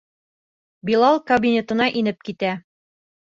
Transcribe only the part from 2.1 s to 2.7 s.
китә.